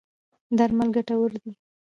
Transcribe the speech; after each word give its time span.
درمل 0.57 0.89
ګټور 0.95 1.31
دی. 1.41 1.51